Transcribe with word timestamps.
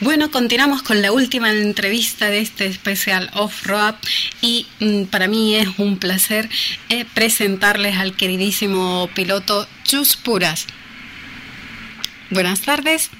Bueno, 0.00 0.30
continuamos 0.30 0.82
con 0.82 1.02
la 1.02 1.12
última 1.12 1.50
entrevista 1.50 2.28
de 2.28 2.40
este 2.40 2.66
especial 2.66 3.30
Off-Road 3.34 3.94
y 4.40 4.66
mm, 4.80 5.04
para 5.04 5.28
mí 5.28 5.54
es 5.54 5.68
un 5.78 5.98
placer 5.98 6.48
eh, 6.88 7.04
presentarles 7.14 7.96
al 7.96 8.16
queridísimo 8.16 9.08
piloto 9.14 9.68
Chus 9.84 10.16
Puras. 10.16 10.66
Buenas 12.30 12.62
tardes. 12.62 13.10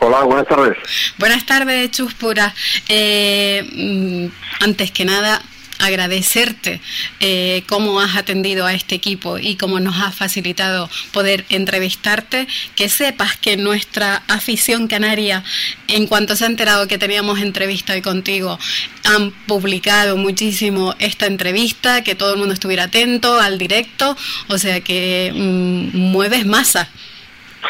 Hola, 0.00 0.24
buenas 0.24 0.48
tardes. 0.48 0.76
Buenas 1.18 1.46
tardes, 1.46 1.92
Chus 1.92 2.14
Puras. 2.14 2.52
Eh, 2.88 3.62
mm, 3.72 4.64
antes 4.64 4.90
que 4.90 5.04
nada, 5.04 5.40
agradecerte 5.82 6.80
eh, 7.18 7.64
cómo 7.66 8.00
has 8.00 8.16
atendido 8.16 8.64
a 8.66 8.72
este 8.72 8.94
equipo 8.94 9.38
y 9.38 9.56
cómo 9.56 9.80
nos 9.80 9.96
ha 10.00 10.12
facilitado 10.12 10.88
poder 11.12 11.44
entrevistarte, 11.48 12.46
que 12.76 12.88
sepas 12.88 13.36
que 13.36 13.56
nuestra 13.56 14.22
afición 14.28 14.86
canaria, 14.86 15.42
en 15.88 16.06
cuanto 16.06 16.36
se 16.36 16.44
ha 16.44 16.46
enterado 16.46 16.86
que 16.86 16.98
teníamos 16.98 17.40
entrevista 17.40 17.94
hoy 17.94 18.00
contigo, 18.00 18.58
han 19.04 19.32
publicado 19.46 20.16
muchísimo 20.16 20.94
esta 21.00 21.26
entrevista, 21.26 22.04
que 22.04 22.14
todo 22.14 22.32
el 22.32 22.38
mundo 22.38 22.54
estuviera 22.54 22.84
atento 22.84 23.40
al 23.40 23.58
directo, 23.58 24.16
o 24.48 24.58
sea 24.58 24.80
que 24.80 25.32
mm, 25.34 25.96
mueves 25.96 26.46
masa. 26.46 26.88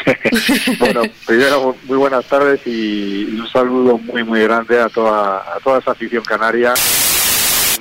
bueno, 0.79 1.03
primero 1.25 1.75
muy 1.83 1.97
buenas 1.97 2.25
tardes 2.25 2.61
y 2.65 3.25
un 3.25 3.47
saludo 3.47 3.97
muy 3.99 4.23
muy 4.23 4.41
grande 4.41 4.79
a 4.79 4.89
toda, 4.89 5.37
a 5.55 5.59
toda 5.63 5.79
esa 5.79 5.91
afición 5.91 6.23
canaria 6.23 6.73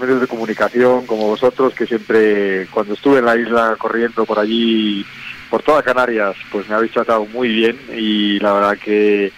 medios 0.02 0.20
de 0.20 0.26
comunicación 0.26 1.06
como 1.06 1.28
vosotros, 1.28 1.74
que 1.74 1.86
siempre 1.86 2.66
cuando 2.72 2.94
estuve 2.94 3.20
en 3.20 3.24
la 3.24 3.36
isla 3.36 3.76
corriendo 3.78 4.24
por 4.24 4.38
allí, 4.38 5.06
por 5.48 5.62
toda 5.62 5.82
Canarias, 5.82 6.34
pues 6.50 6.68
me 6.68 6.74
habéis 6.74 6.92
tratado 6.92 7.24
muy 7.26 7.48
bien 7.48 7.78
y 7.96 8.40
la 8.40 8.52
verdad 8.52 8.78
que 8.78 9.32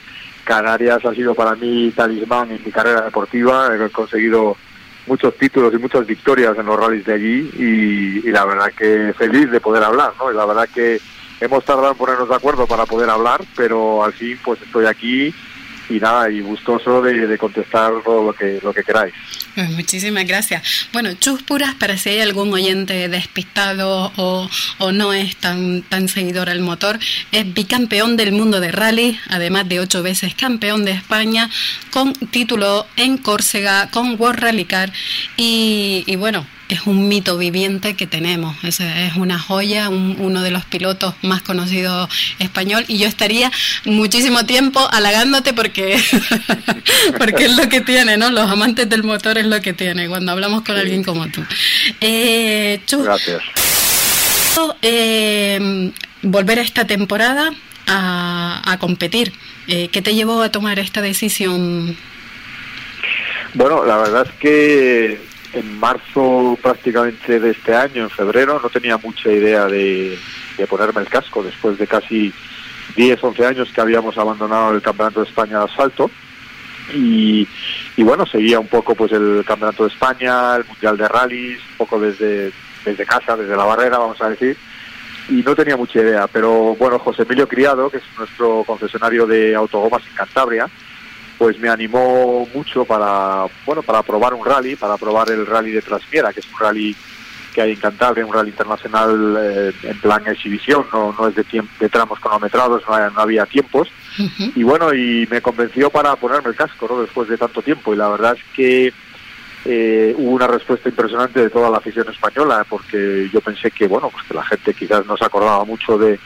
Canarias 0.44 1.04
ha 1.04 1.14
sido 1.14 1.34
para 1.34 1.54
mí 1.54 1.92
talismán 1.94 2.50
en 2.50 2.62
mi 2.64 2.72
carrera 2.72 3.02
deportiva, 3.02 3.70
he 3.74 3.90
conseguido 3.90 4.56
muchos 5.06 5.36
títulos 5.36 5.74
y 5.74 5.78
muchas 5.78 6.06
victorias 6.06 6.56
en 6.56 6.64
los 6.64 6.80
rallies 6.80 7.04
de 7.04 7.12
allí 7.12 7.50
y, 8.24 8.30
la 8.30 8.46
verdad 8.46 8.72
que 8.72 9.14
feliz 9.18 9.50
de 9.50 9.60
poder 9.60 9.82
hablar, 9.82 10.12
¿no? 10.18 10.32
Y 10.32 10.34
la 10.34 10.46
verdad 10.46 10.68
que 10.74 10.98
hemos 11.40 11.64
tardado 11.64 11.90
en 11.90 11.98
ponernos 11.98 12.28
de 12.28 12.34
acuerdo 12.34 12.66
para 12.66 12.86
poder 12.86 13.10
hablar, 13.10 13.42
pero 13.54 14.02
al 14.02 14.14
fin 14.14 14.38
pues 14.42 14.62
estoy 14.62 14.86
aquí 14.86 15.34
y 15.88 16.00
nada, 16.00 16.30
y 16.30 16.40
gustoso 16.40 17.02
de, 17.02 17.36
contestar 17.38 17.92
todo 18.04 18.24
lo 18.24 18.32
que, 18.32 18.58
lo 18.62 18.72
que 18.72 18.82
queráis. 18.82 19.14
Pues 19.54 19.70
muchísimas 19.70 20.26
gracias. 20.26 20.88
Bueno, 20.92 21.14
Chus 21.14 21.42
Puras, 21.42 21.74
para 21.74 21.96
si 21.96 22.10
hay 22.10 22.20
algún 22.20 22.52
oyente 22.52 23.08
despistado 23.08 24.12
o, 24.16 24.48
o 24.78 24.92
no 24.92 25.12
es 25.12 25.36
tan, 25.36 25.82
tan 25.82 26.08
seguidor 26.08 26.48
al 26.48 26.60
motor, 26.60 26.98
es 27.32 27.52
bicampeón 27.54 28.16
del 28.16 28.32
mundo 28.32 28.60
de 28.60 28.72
rally, 28.72 29.18
además 29.28 29.68
de 29.68 29.80
ocho 29.80 30.02
veces 30.02 30.34
campeón 30.34 30.84
de 30.84 30.92
España, 30.92 31.50
con 31.90 32.12
título 32.12 32.86
en 32.96 33.18
Córcega, 33.18 33.90
con 33.90 34.20
World 34.20 34.40
Rally 34.40 34.64
Car 34.64 34.92
y 35.36 36.16
bueno, 36.16 36.46
es 36.74 36.86
un 36.86 37.08
mito 37.08 37.38
viviente 37.38 37.94
que 37.94 38.06
tenemos. 38.06 38.56
Es, 38.64 38.80
es 38.80 39.14
una 39.16 39.38
joya, 39.38 39.88
uno 39.88 40.42
de 40.42 40.50
los 40.50 40.64
pilotos 40.64 41.14
más 41.22 41.42
conocidos 41.42 42.08
español. 42.38 42.84
Y 42.88 42.98
yo 42.98 43.06
estaría 43.06 43.50
muchísimo 43.84 44.44
tiempo 44.44 44.86
halagándote 44.90 45.52
porque, 45.52 46.02
porque 47.18 47.44
es 47.44 47.56
lo 47.56 47.68
que 47.68 47.80
tiene, 47.80 48.16
¿no? 48.16 48.30
Los 48.30 48.50
amantes 48.50 48.88
del 48.88 49.04
motor 49.04 49.38
es 49.38 49.46
lo 49.46 49.60
que 49.60 49.72
tiene 49.72 50.08
cuando 50.08 50.32
hablamos 50.32 50.62
con 50.62 50.76
alguien 50.76 51.04
como 51.04 51.28
tú. 51.28 51.44
Eh, 52.00 52.80
Gracias. 52.90 53.42
Eh, 54.82 55.90
volver 56.22 56.58
a 56.58 56.62
esta 56.62 56.86
temporada 56.86 57.50
a, 57.86 58.62
a 58.64 58.78
competir. 58.78 59.32
Eh, 59.66 59.88
¿Qué 59.88 60.02
te 60.02 60.14
llevó 60.14 60.42
a 60.42 60.50
tomar 60.50 60.78
esta 60.78 61.00
decisión? 61.00 61.96
Bueno, 63.54 63.84
la 63.84 63.96
verdad 63.98 64.26
es 64.26 64.32
que 64.40 65.33
en 65.54 65.78
marzo 65.78 66.58
prácticamente 66.60 67.38
de 67.38 67.50
este 67.50 67.74
año, 67.74 68.02
en 68.02 68.10
febrero, 68.10 68.60
no 68.62 68.68
tenía 68.68 68.98
mucha 68.98 69.30
idea 69.30 69.66
de, 69.66 70.18
ponerme 70.68 71.00
el 71.00 71.08
casco 71.08 71.42
después 71.42 71.78
de 71.78 71.86
casi 71.86 72.32
10, 72.96 73.22
11 73.22 73.46
años 73.46 73.72
que 73.72 73.80
habíamos 73.80 74.18
abandonado 74.18 74.74
el 74.74 74.82
Campeonato 74.82 75.20
de 75.20 75.28
España 75.28 75.58
de 75.58 75.64
asfalto. 75.64 76.10
Y, 76.92 77.46
bueno, 77.98 78.26
seguía 78.26 78.60
un 78.60 78.66
poco 78.66 78.94
pues 78.94 79.12
el 79.12 79.44
Campeonato 79.46 79.84
de 79.84 79.90
España, 79.90 80.56
el 80.56 80.64
Mundial 80.64 80.96
de 80.96 81.08
Rallys, 81.08 81.60
un 81.70 81.76
poco 81.78 82.00
desde, 82.00 82.52
desde 82.84 83.06
casa, 83.06 83.36
desde 83.36 83.56
la 83.56 83.64
barrera, 83.64 83.98
vamos 83.98 84.20
a 84.20 84.30
decir. 84.30 84.56
Y 85.28 85.42
no 85.42 85.54
tenía 85.54 85.76
mucha 85.76 86.00
idea, 86.00 86.26
pero 86.26 86.74
bueno, 86.74 86.98
José 86.98 87.22
Emilio 87.22 87.48
Criado, 87.48 87.88
que 87.88 87.96
es 87.96 88.02
nuestro 88.18 88.62
concesionario 88.64 89.26
de 89.26 89.54
autogomas 89.54 90.02
en 90.06 90.14
Cantabria, 90.14 90.68
pues 91.38 91.58
me 91.58 91.68
animó 91.68 92.46
mucho 92.54 92.84
para 92.84 93.46
bueno 93.66 93.82
para 93.82 94.02
probar 94.02 94.34
un 94.34 94.44
rally, 94.44 94.76
para 94.76 94.96
probar 94.96 95.30
el 95.30 95.46
rally 95.46 95.72
de 95.72 95.82
Trasmiera, 95.82 96.32
que 96.32 96.40
es 96.40 96.46
un 96.52 96.58
rally 96.58 96.96
que 97.54 97.62
hay 97.62 97.70
en 97.70 97.76
Cantabria, 97.76 98.26
un 98.26 98.32
rally 98.32 98.50
internacional 98.50 99.36
eh, 99.40 99.72
en 99.84 100.00
plan 100.00 100.26
exhibición, 100.26 100.84
no, 100.92 101.14
no 101.18 101.28
es 101.28 101.36
de, 101.36 101.44
de 101.78 101.88
tramos 101.88 102.18
cronometrados, 102.18 102.82
no, 102.86 103.20
había 103.20 103.46
tiempos. 103.46 103.88
Y 104.54 104.62
bueno, 104.64 104.92
y 104.92 105.26
me 105.30 105.40
convenció 105.40 105.88
para 105.88 106.16
ponerme 106.16 106.50
el 106.50 106.56
casco 106.56 106.86
¿no? 106.90 107.00
después 107.00 107.28
de 107.28 107.38
tanto 107.38 107.62
tiempo. 107.62 107.94
Y 107.94 107.96
la 107.96 108.08
verdad 108.08 108.36
es 108.36 108.44
que 108.54 108.92
eh, 109.64 110.14
hubo 110.18 110.32
una 110.32 110.46
respuesta 110.46 110.88
impresionante 110.88 111.40
de 111.40 111.50
toda 111.50 111.70
la 111.70 111.78
afición 111.78 112.08
española, 112.10 112.66
porque 112.68 113.30
yo 113.32 113.40
pensé 113.40 113.70
que, 113.70 113.86
bueno, 113.86 114.10
pues 114.10 114.24
que 114.24 114.34
la 114.34 114.44
gente 114.44 114.74
quizás 114.74 115.06
no 115.06 115.16
se 115.16 115.24
acordaba 115.24 115.64
mucho 115.64 115.96
de, 115.96 116.18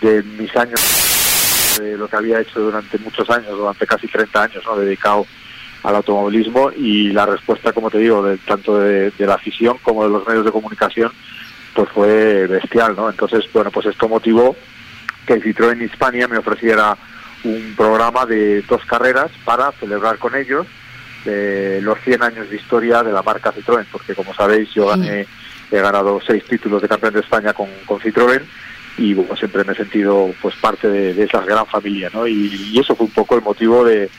de 0.00 0.22
mis 0.22 0.54
años 0.56 0.80
de 1.78 1.96
lo 1.96 2.08
que 2.08 2.16
había 2.16 2.40
hecho 2.40 2.60
durante 2.60 2.98
muchos 2.98 3.28
años, 3.30 3.56
durante 3.56 3.86
casi 3.86 4.08
30 4.08 4.42
años, 4.42 4.64
¿no? 4.66 4.76
dedicado 4.76 5.26
al 5.82 5.96
automovilismo 5.96 6.72
y 6.72 7.10
la 7.10 7.26
respuesta, 7.26 7.72
como 7.72 7.90
te 7.90 7.98
digo, 7.98 8.22
de, 8.22 8.38
tanto 8.38 8.78
de, 8.78 9.12
la 9.18 9.34
afición 9.34 9.78
como 9.82 10.04
de 10.04 10.10
los 10.10 10.26
medios 10.26 10.44
de 10.44 10.52
comunicación, 10.52 11.12
pues 11.74 11.88
fue 11.90 12.46
bestial, 12.46 12.96
¿no? 12.96 13.10
Entonces, 13.10 13.44
bueno, 13.52 13.70
pues 13.70 13.86
esto 13.86 14.08
motivó 14.08 14.56
que 15.26 15.42
Citroën 15.42 15.82
Hispania 15.82 16.26
me 16.26 16.38
ofreciera 16.38 16.96
un 17.44 17.74
programa 17.76 18.24
de 18.24 18.62
dos 18.62 18.82
carreras 18.86 19.30
para 19.44 19.72
celebrar 19.72 20.18
con 20.18 20.34
ellos 20.34 20.66
eh, 21.26 21.80
los 21.82 21.98
100 22.00 22.22
años 22.22 22.48
de 22.48 22.56
historia 22.56 23.02
de 23.02 23.12
la 23.12 23.22
marca 23.22 23.52
Citroën, 23.52 23.84
porque 23.92 24.14
como 24.14 24.32
sabéis 24.32 24.72
yo 24.72 24.86
gané, 24.86 25.26
he 25.70 25.80
ganado 25.80 26.18
seis 26.26 26.44
títulos 26.44 26.80
de 26.80 26.88
campeón 26.88 27.14
de 27.14 27.20
España 27.20 27.52
con, 27.52 27.68
con 27.84 28.00
Citroën 28.00 28.42
y 28.96 29.14
bueno, 29.14 29.36
siempre 29.36 29.64
me 29.64 29.72
he 29.72 29.76
sentido 29.76 30.32
pues 30.40 30.54
parte 30.56 30.88
de, 30.88 31.22
esa 31.22 31.40
gran 31.44 31.66
familia, 31.66 32.10
¿no? 32.12 32.26
Y, 32.26 32.78
eso 32.78 32.94
fue 32.94 33.06
un 33.06 33.12
poco 33.12 33.34
el 33.34 33.42
motivo 33.42 33.84
de, 33.84 34.10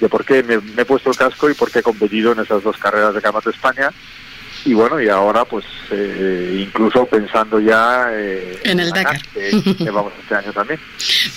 de 0.00 0.08
por 0.08 0.24
qué 0.24 0.42
me, 0.42 0.54
he 0.54 0.84
puesto 0.84 1.10
el 1.10 1.16
casco 1.16 1.48
y 1.48 1.54
por 1.54 1.70
qué 1.70 1.80
he 1.80 1.82
competido 1.82 2.32
en 2.32 2.40
esas 2.40 2.62
dos 2.62 2.76
carreras 2.78 3.14
de 3.14 3.20
Campeonato 3.20 3.50
de 3.50 3.56
España 3.56 3.90
y 4.64 4.72
bueno, 4.72 5.00
y 5.00 5.08
ahora 5.08 5.44
pues 5.44 5.64
eh, 5.90 6.64
incluso 6.66 7.04
pensando 7.06 7.60
ya 7.60 8.08
eh, 8.12 8.58
en 8.64 8.80
el 8.80 8.90
Dakar, 8.90 9.20
que, 9.28 9.90
vamos 9.92 10.12
este 10.20 10.34
año 10.34 10.52
también. 10.52 10.80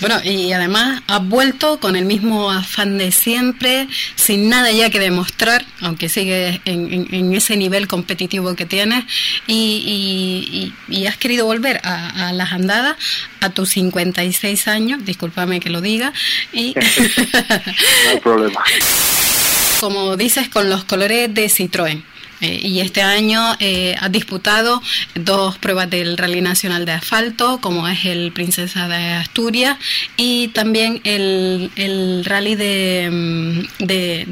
Bueno, 0.00 0.16
y 0.24 0.52
además 0.52 1.02
has 1.06 1.26
vuelto 1.26 1.78
con 1.78 1.94
el 1.96 2.06
mismo 2.06 2.50
afán 2.50 2.96
de 2.96 3.12
siempre, 3.12 3.86
sin 4.14 4.48
nada 4.48 4.70
ya 4.72 4.88
que 4.88 4.98
demostrar, 4.98 5.64
aunque 5.82 6.08
sigues 6.08 6.60
en, 6.64 7.34
ese 7.34 7.56
nivel 7.56 7.86
competitivo 7.86 8.56
que 8.56 8.64
tienes, 8.64 9.04
y, 9.46 10.72
y, 10.88 11.06
has 11.06 11.16
querido 11.16 11.46
volver 11.46 11.80
a, 11.84 12.32
las 12.32 12.52
andadas 12.52 12.96
a 13.40 13.50
tus 13.50 13.70
56 13.70 14.68
años, 14.68 15.04
discúlpame 15.04 15.60
que 15.60 15.70
lo 15.70 15.80
diga, 15.80 16.12
y... 16.52 16.74
no 18.04 18.10
hay 18.10 18.20
problema. 18.20 18.62
Como 19.80 20.16
dices, 20.16 20.48
con 20.48 20.68
los 20.68 20.84
colores 20.84 21.32
de 21.32 21.46
Citroën. 21.46 22.02
Eh, 22.40 22.60
y 22.62 22.80
este 22.80 23.02
año 23.02 23.54
eh, 23.58 23.96
ha 23.98 24.08
disputado 24.08 24.82
dos 25.14 25.58
pruebas 25.58 25.90
del 25.90 26.16
Rally 26.16 26.40
Nacional 26.40 26.84
de 26.84 26.92
Asfalto, 26.92 27.58
como 27.60 27.88
es 27.88 28.04
el 28.04 28.32
Princesa 28.32 28.88
de 28.88 29.14
Asturias 29.14 29.76
y 30.16 30.48
también 30.48 31.00
el, 31.04 31.70
el 31.76 32.24
rally 32.24 32.54
de, 32.54 33.08
mm, 33.10 33.84
de, 33.84 34.24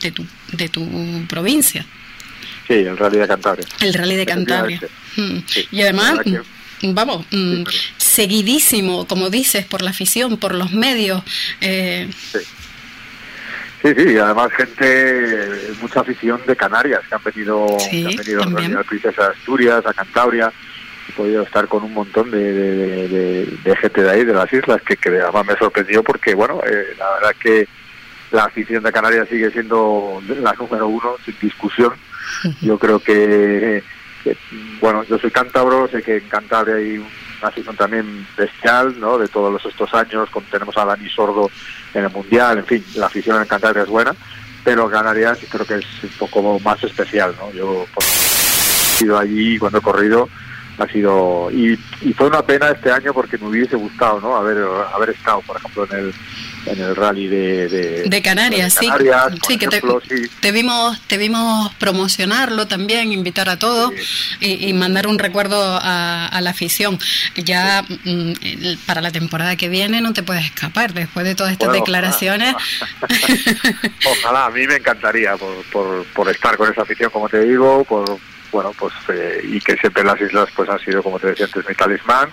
de, 0.00 0.10
tu, 0.12 0.24
de 0.52 0.68
tu 0.68 0.86
provincia. 1.28 1.84
Sí, 2.66 2.74
el 2.74 2.96
Rally 2.96 3.18
de 3.18 3.26
Cantabria. 3.26 3.66
El 3.80 3.94
Rally 3.94 4.16
de 4.16 4.26
Cantabria. 4.26 4.80
Mm. 5.16 5.38
Y 5.72 5.80
además, 5.80 6.18
mm, 6.82 6.94
vamos, 6.94 7.24
seguidísimo, 7.96 9.06
como 9.06 9.30
dices, 9.30 9.64
por 9.64 9.82
la 9.82 9.90
afición, 9.90 10.36
por 10.36 10.54
los 10.54 10.70
medios. 10.72 11.22
Eh, 11.60 12.08
sí 12.32 12.38
Sí, 13.82 13.94
sí, 13.96 14.18
además 14.18 14.52
gente, 14.52 15.48
mucha 15.80 16.00
afición 16.00 16.40
de 16.46 16.56
Canarias 16.56 17.00
que 17.08 17.14
han 17.14 17.22
venido, 17.22 17.66
que 17.90 18.36
han 18.42 18.54
venido 18.54 18.80
a 18.80 18.82
Princesa 18.82 19.22
de 19.22 19.30
Asturias, 19.30 19.86
a 19.86 19.94
Cantabria, 19.94 20.52
he 21.08 21.12
podido 21.12 21.42
estar 21.42 21.68
con 21.68 21.84
un 21.84 21.94
montón 21.94 22.30
de, 22.30 23.46
de, 23.64 23.76
gente 23.76 24.02
de 24.02 24.10
ahí, 24.10 24.24
de 24.24 24.34
las 24.34 24.52
islas, 24.52 24.82
que, 24.82 24.96
que 24.96 25.10
además 25.10 25.46
me 25.46 25.56
sorprendió 25.56 26.02
porque, 26.02 26.34
bueno, 26.34 26.60
eh, 26.66 26.94
la 26.98 27.10
verdad 27.14 27.36
que 27.40 27.68
la 28.30 28.44
afición 28.44 28.82
de 28.82 28.92
Canarias 28.92 29.28
sigue 29.28 29.50
siendo 29.50 30.20
la 30.26 30.52
número 30.54 30.88
uno, 30.88 31.14
sin 31.24 31.36
discusión. 31.40 31.92
Yo 32.60 32.78
creo 32.78 32.98
que, 32.98 33.82
bueno, 34.80 35.02
yo 35.04 35.18
soy 35.18 35.30
cántabro, 35.30 35.88
sé 35.88 36.02
que 36.02 36.18
en 36.18 36.28
Cantabria 36.28 36.76
hay 36.76 36.98
una 36.98 37.48
afición 37.48 37.76
también 37.76 38.26
bestial, 38.36 38.98
¿no? 39.00 39.18
De 39.18 39.28
todos 39.28 39.64
estos 39.64 39.92
años, 39.94 40.28
con, 40.30 40.44
tenemos 40.44 40.76
a 40.76 40.84
Dani 40.84 41.08
Sordo 41.08 41.50
en 41.94 42.04
el 42.04 42.10
Mundial, 42.10 42.58
en 42.58 42.66
fin, 42.66 42.84
la 42.96 43.06
afición 43.06 43.40
en 43.40 43.46
Cantabria 43.46 43.82
es 43.82 43.88
buena, 43.88 44.14
pero 44.64 44.90
Canarias 44.90 45.38
creo 45.50 45.66
que 45.66 45.76
es 45.76 45.86
un 46.02 46.10
poco 46.18 46.60
más 46.60 46.82
especial, 46.84 47.34
¿no? 47.38 47.52
Yo 47.52 47.86
he 49.00 49.04
ido 49.04 49.18
allí 49.18 49.58
cuando 49.58 49.78
he 49.78 49.82
corrido 49.82 50.28
ha 50.78 50.86
sido 50.86 51.50
y, 51.50 51.78
y, 52.02 52.12
fue 52.12 52.28
una 52.28 52.42
pena 52.42 52.70
este 52.70 52.90
año 52.90 53.12
porque 53.12 53.36
me 53.38 53.48
hubiese 53.48 53.76
gustado 53.76 54.20
no 54.20 54.36
haber 54.36 54.58
haber 54.94 55.10
estado 55.10 55.40
por 55.42 55.56
ejemplo 55.56 55.86
en 55.90 55.98
el 55.98 56.14
en 56.66 56.80
el 56.80 56.96
rally 56.96 57.28
de, 57.28 58.04
de, 58.06 58.22
Canarias, 58.22 58.74
sí, 58.74 58.88
sí 59.46 59.58
que 59.58 59.68
te, 59.68 59.80
te, 60.40 60.52
vimos 60.52 61.00
te 61.06 61.16
vimos 61.16 61.72
promocionarlo 61.76 62.66
también, 62.66 63.12
invitar 63.12 63.48
a 63.48 63.58
todos 63.58 63.92
y, 64.40 64.72
mandar 64.74 65.06
un 65.06 65.18
recuerdo 65.18 65.78
a, 65.80 66.38
la 66.42 66.50
afición. 66.50 66.98
Ya 67.36 67.82
mm, 68.04 68.32
para 68.86 69.00
la 69.00 69.10
temporada 69.10 69.56
que 69.56 69.68
viene 69.68 70.00
no 70.00 70.12
te 70.12 70.22
puedes 70.22 70.44
escapar 70.44 70.92
después 70.92 71.24
de 71.24 71.34
todas 71.34 71.52
estas 71.52 71.72
declaraciones. 71.72 72.54
Ojalá. 74.10 74.46
a 74.46 74.50
mí 74.50 74.66
me 74.66 74.76
encantaría 74.76 75.36
por, 75.36 75.64
por, 75.72 76.04
por 76.06 76.28
estar 76.28 76.56
con 76.56 76.70
esa 76.70 76.82
afición, 76.82 77.10
como 77.10 77.28
te 77.28 77.40
digo, 77.40 77.84
por 77.84 78.18
bueno, 78.50 78.72
pues 78.78 78.94
eh, 79.08 79.40
y 79.44 79.60
que 79.60 79.76
siempre 79.76 80.04
las 80.04 80.20
islas 80.20 80.48
pues 80.54 80.68
han 80.68 80.78
sido, 80.80 81.02
como 81.02 81.18
te 81.18 81.28
decía 81.28 81.46
antes, 81.46 81.68
mi 81.68 81.74
talismán 81.74 82.30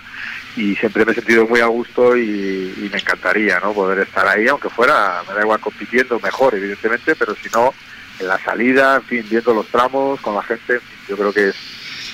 y 0.55 0.75
siempre 0.75 1.05
me 1.05 1.11
he 1.11 1.15
sentido 1.15 1.47
muy 1.47 1.59
a 1.59 1.65
gusto 1.65 2.15
y, 2.15 2.89
me 2.91 2.99
encantaría, 2.99 3.59
¿no? 3.59 3.73
Poder 3.73 3.99
estar 3.99 4.25
ahí, 4.27 4.47
aunque 4.47 4.69
fuera, 4.69 5.21
me 5.27 5.33
da 5.33 5.41
igual 5.41 5.59
compitiendo 5.59 6.19
mejor, 6.19 6.55
evidentemente, 6.55 7.15
pero 7.15 7.35
si 7.35 7.49
no, 7.49 7.73
en 8.19 8.27
la 8.27 8.39
salida, 8.39 8.95
en 8.95 9.03
fin, 9.03 9.25
viendo 9.29 9.53
los 9.53 9.67
tramos 9.67 10.21
con 10.21 10.35
la 10.35 10.43
gente, 10.43 10.79
yo 11.09 11.17
creo 11.17 11.33
que 11.33 11.49
es 11.49 11.55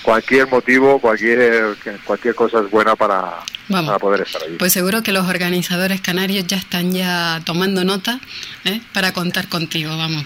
cualquier 0.01 0.47
motivo, 0.47 0.99
cualquier 0.99 1.77
cualquier 2.03 2.33
cosa 2.33 2.61
es 2.61 2.71
buena 2.71 2.95
para, 2.95 3.35
para, 3.69 3.99
poder 3.99 4.21
estar 4.21 4.41
ahí. 4.41 4.55
Pues 4.57 4.73
seguro 4.73 5.03
que 5.03 5.11
los 5.11 5.27
organizadores 5.27 6.01
canarios 6.01 6.47
ya 6.47 6.57
están 6.57 6.91
ya 6.91 7.41
tomando 7.45 7.83
nota 7.83 8.19
¿eh? 8.65 8.81
para 8.93 9.13
contar 9.13 9.47
contigo, 9.47 9.95
vamos. 9.95 10.23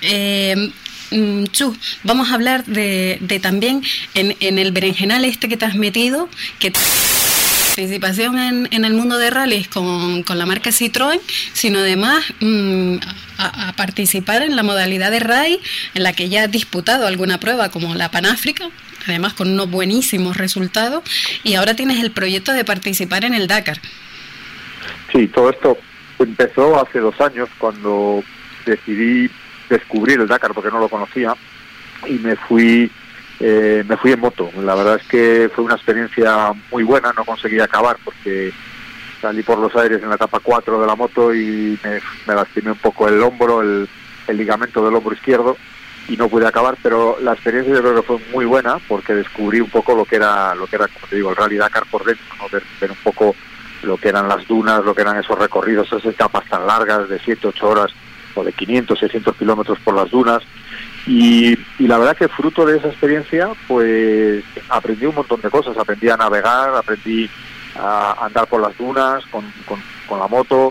Eh, 0.00 0.72
Mm, 1.12 1.44
Chu, 1.46 1.76
vamos 2.04 2.30
a 2.30 2.34
hablar 2.34 2.64
de, 2.64 3.18
también 3.42 3.82
en, 4.14 4.34
en, 4.40 4.58
el 4.58 4.72
berenjenal 4.72 5.24
este 5.24 5.48
que 5.48 5.56
te 5.56 5.66
has 5.66 5.74
metido, 5.74 6.28
que 6.58 6.72
participación 7.76 8.38
en, 8.38 8.68
en 8.70 8.84
el 8.84 8.94
mundo 8.94 9.18
de 9.18 9.30
rallies 9.30 9.68
con, 9.68 10.22
con 10.22 10.38
la 10.38 10.46
marca 10.46 10.70
Citroën, 10.70 11.20
sino 11.52 11.78
además 11.78 12.24
mm, 12.40 12.96
a, 13.38 13.72
participar 13.76 14.42
en 14.42 14.56
la 14.56 14.62
modalidad 14.62 15.10
de 15.10 15.20
rally 15.20 15.60
en 15.94 16.02
la 16.02 16.12
que 16.12 16.28
ya 16.28 16.44
has 16.44 16.50
disputado 16.50 17.06
alguna 17.06 17.38
prueba 17.38 17.70
como 17.70 17.94
la 17.94 18.10
Panáfrica, 18.10 18.68
además 19.06 19.34
con 19.34 19.50
unos 19.50 19.70
buenísimos 19.70 20.36
resultados, 20.36 21.02
y 21.44 21.54
ahora 21.54 21.74
tienes 21.74 22.02
el 22.02 22.10
proyecto 22.10 22.52
de 22.52 22.64
participar 22.64 23.24
en 23.24 23.34
el 23.34 23.46
Dakar. 23.46 23.78
Sí, 25.10 25.28
todo 25.28 25.50
esto 25.50 25.78
empezó 26.18 26.80
hace 26.80 27.00
dos 27.00 27.18
años 27.20 27.48
cuando 27.58 28.22
decidí 28.66 29.30
descubrir 29.68 30.20
el 30.20 30.28
Dakar 30.28 30.52
porque 30.52 30.70
no 30.70 30.80
lo 30.80 30.88
conocía 30.88 31.34
y 32.06 32.14
me 32.14 32.36
fui 32.36 32.90
eh, 33.40 33.82
me 33.88 33.96
fui 33.96 34.12
en 34.12 34.20
moto. 34.20 34.50
La 34.62 34.76
verdad 34.76 35.00
es 35.00 35.08
que 35.08 35.50
fue 35.52 35.64
una 35.64 35.74
experiencia 35.74 36.52
muy 36.70 36.84
buena, 36.84 37.12
no 37.12 37.24
conseguí 37.24 37.58
acabar 37.58 37.96
porque 38.04 38.52
salí 39.20 39.42
por 39.42 39.58
los 39.58 39.74
aires 39.74 40.00
en 40.00 40.08
la 40.08 40.14
etapa 40.14 40.38
4 40.40 40.80
de 40.80 40.86
la 40.86 40.94
moto 40.94 41.34
y 41.34 41.76
me, 41.82 42.34
lastimé 42.34 42.70
un 42.70 42.78
poco 42.78 43.08
el 43.08 43.20
hombro, 43.20 43.60
el, 43.60 43.88
ligamento 44.28 44.84
del 44.84 44.94
hombro 44.94 45.14
izquierdo 45.14 45.56
y 46.08 46.16
no 46.16 46.28
pude 46.28 46.46
acabar, 46.46 46.76
pero 46.82 47.18
la 47.20 47.32
experiencia 47.32 47.74
yo 47.74 47.80
creo 47.80 47.96
que 47.96 48.02
fue 48.02 48.18
muy 48.32 48.44
buena 48.44 48.78
porque 48.88 49.14
descubrí 49.14 49.60
un 49.60 49.68
poco 49.68 49.94
lo 49.94 50.04
que 50.04 50.16
era, 50.16 50.54
lo 50.54 50.66
que 50.66 50.76
era, 50.76 50.88
como 50.88 51.06
te 51.08 51.16
digo, 51.16 51.30
el 51.30 51.36
Rally 51.36 51.56
Dakar 51.56 51.84
por 51.90 52.04
dentro, 52.04 52.24
ver, 52.50 52.90
un 52.90 52.96
poco 53.02 53.34
lo 53.82 53.96
que 53.96 54.08
eran 54.08 54.28
las 54.28 54.46
dunas, 54.46 54.84
lo 54.84 54.94
que 54.94 55.02
eran 55.02 55.18
esos 55.18 55.38
recorridos, 55.38 55.88
esas 55.88 56.04
etapas 56.06 56.48
tan 56.48 56.66
largas 56.66 57.08
de 57.08 57.18
7, 57.18 57.48
8 57.48 57.68
horas 57.68 57.92
de 58.42 58.52
500, 58.52 58.98
600 58.98 59.36
kilómetros 59.36 59.78
por 59.80 59.94
las 59.94 60.10
dunas. 60.10 60.42
Y, 61.06 61.56
la 61.78 61.98
verdad 61.98 62.16
que 62.16 62.28
fruto 62.28 62.64
de 62.64 62.78
esa 62.78 62.88
experiencia, 62.88 63.50
pues 63.68 64.44
aprendí 64.68 65.06
un 65.06 65.14
montón 65.14 65.40
de 65.40 65.50
cosas. 65.50 65.76
Aprendí 65.76 66.08
a 66.08 66.16
navegar, 66.16 66.74
aprendí 66.74 67.28
a 67.76 68.24
andar 68.24 68.46
por 68.46 68.60
las 68.60 68.76
dunas 68.78 69.24
con, 69.26 69.44
con, 69.66 70.18
la 70.18 70.28
moto. 70.28 70.70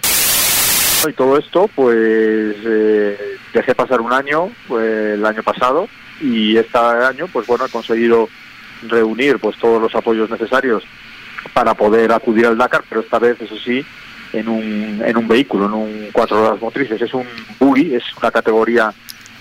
Y 1.08 1.14
todo 1.14 1.38
esto, 1.38 1.70
pues 1.74 2.56
eh, 2.64 3.38
dejé 3.54 3.76
pasar 3.76 4.02
un 4.02 4.14
año, 4.14 4.50
pues, 4.68 5.16
el 5.16 5.26
año 5.26 5.42
pasado, 5.42 5.88
y 6.22 6.58
este 6.58 6.78
año, 6.78 7.28
pues 7.28 7.48
bueno, 7.48 7.66
he 7.66 7.70
conseguido 7.70 8.30
reunir 8.88 9.40
pues 9.40 9.58
todos 9.58 9.82
los 9.82 9.94
apoyos 9.96 10.30
necesarios 10.30 10.84
para 11.54 11.74
poder 11.74 12.12
acudir 12.12 12.46
al 12.46 12.58
Dakar, 12.58 12.84
pero 12.88 13.02
esta 13.02 13.20
vez, 13.20 13.40
eso 13.42 13.58
sí, 13.58 13.86
en 14.34 14.48
un, 14.48 15.02
en 15.06 15.18
un 15.18 15.28
vehículo, 15.28 15.66
en 15.66 15.74
un 15.74 16.08
cuatro 16.12 16.42
horas 16.42 16.62
motrices. 16.62 17.02
Es 17.02 17.14
un 17.14 17.26
buggy, 17.60 17.96
es 17.96 18.04
una 18.20 18.32
categoría 18.32 18.94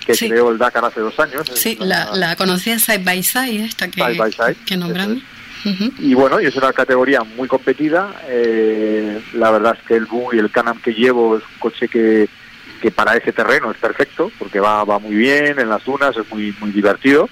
que 0.04 0.16
creó 0.16 0.50
el 0.50 0.58
Dakar 0.58 0.84
hace 0.84 1.00
dos 1.00 1.18
años. 1.20 1.46
Sí, 1.54 1.76
la, 1.80 2.10
la 2.16 2.34
conocía 2.36 2.78
Side 2.78 3.04
by 3.04 3.22
Side, 3.22 3.64
esta 3.64 3.88
que, 3.88 4.02
que 4.66 4.76
nombramos. 4.76 5.18
Y 5.98 6.14
bueno, 6.14 6.40
y 6.40 6.46
es 6.46 6.56
una 6.56 6.72
categoría 6.72 7.22
muy 7.22 7.46
competida. 7.46 8.14
Eh, 8.28 9.20
la 9.34 9.50
verdad 9.50 9.76
es 9.78 9.86
que 9.86 9.94
el 9.94 10.06
buggy, 10.06 10.38
el 10.38 10.50
Canam 10.50 10.80
que 10.80 10.94
llevo, 10.94 11.36
es 11.36 11.42
un 11.42 11.58
coche 11.58 11.86
que, 11.86 12.28
que 12.80 12.90
para 12.90 13.14
ese 13.16 13.32
terreno 13.32 13.70
es 13.70 13.76
perfecto, 13.76 14.32
porque 14.38 14.58
va, 14.58 14.84
va 14.84 14.98
muy 14.98 15.14
bien 15.14 15.58
en 15.58 15.68
las 15.68 15.84
dunas, 15.84 16.16
es 16.16 16.28
muy, 16.32 16.54
muy 16.60 16.70
divertido. 16.70 17.28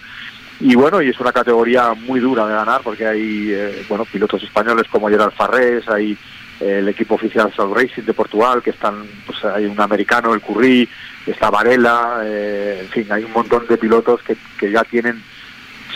Y 0.61 0.75
bueno, 0.75 1.01
y 1.01 1.09
es 1.09 1.19
una 1.21 1.33
categoría 1.33 1.95
muy 1.95 2.21
dura 2.21 2.47
de 2.47 2.53
ganar, 2.53 2.83
porque 2.83 3.07
hay 3.07 3.49
eh, 3.51 3.87
bueno 3.89 4.05
pilotos 4.05 4.43
españoles 4.43 4.87
como 4.91 5.09
Gerard 5.09 5.33
Farrés, 5.33 5.89
hay 5.89 6.19
el 6.61 6.89
equipo 6.89 7.15
oficial 7.15 7.53
South 7.55 7.75
Racing 7.75 8.03
de 8.03 8.15
Portugal, 8.15 8.63
que 8.63 8.71
están, 8.71 9.07
pues 9.27 9.45
hay 9.45 9.67
un 9.67 9.81
americano, 9.81 10.35
el 10.35 10.41
Curry, 10.41 10.89
está 11.27 11.51
Varela, 11.51 12.23
eh, 12.25 12.81
en 12.83 12.89
fin, 12.89 13.07
hay 13.11 13.25
un 13.25 13.33
montón 13.33 13.67
de 13.67 13.77
pilotos 13.77 14.23
que, 14.23 14.37
que 14.59 14.71
ya 14.71 14.83
tienen 14.85 15.23